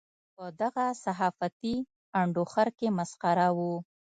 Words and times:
په 0.35 0.45
دغه 0.61 0.85
صحافتي 1.03 1.75
انډوخر 2.19 2.67
کې 2.77 2.87
مسخره 2.97 3.47
وو. 3.57 3.75